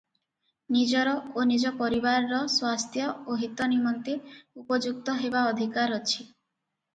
[0.75, 4.17] ନିଜର ଓ ନିଜ ପରିବାରର ସ୍ୱାସ୍ଥ୍ୟ ଓ ହିତ ନିମନ୍ତେ
[4.63, 6.19] ଉପଯୁକ୍ତ ହେବା ଅଧିକାର ଅଛି।